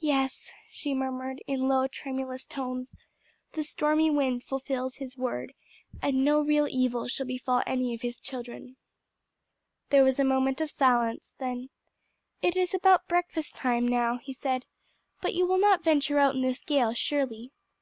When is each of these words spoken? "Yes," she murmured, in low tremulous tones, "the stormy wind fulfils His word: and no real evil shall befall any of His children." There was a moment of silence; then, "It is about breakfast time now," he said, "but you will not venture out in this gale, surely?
"Yes," 0.00 0.50
she 0.70 0.94
murmured, 0.94 1.42
in 1.46 1.68
low 1.68 1.86
tremulous 1.88 2.46
tones, 2.46 2.96
"the 3.52 3.62
stormy 3.62 4.08
wind 4.10 4.42
fulfils 4.42 4.96
His 4.96 5.18
word: 5.18 5.52
and 6.00 6.24
no 6.24 6.40
real 6.40 6.66
evil 6.70 7.06
shall 7.06 7.26
befall 7.26 7.62
any 7.66 7.92
of 7.92 8.00
His 8.00 8.16
children." 8.16 8.76
There 9.90 10.04
was 10.04 10.18
a 10.18 10.24
moment 10.24 10.62
of 10.62 10.70
silence; 10.70 11.34
then, 11.36 11.68
"It 12.40 12.56
is 12.56 12.72
about 12.72 13.08
breakfast 13.08 13.56
time 13.56 13.86
now," 13.86 14.16
he 14.16 14.32
said, 14.32 14.64
"but 15.20 15.34
you 15.34 15.46
will 15.46 15.60
not 15.60 15.84
venture 15.84 16.18
out 16.18 16.34
in 16.34 16.40
this 16.40 16.62
gale, 16.64 16.94
surely? 16.94 17.52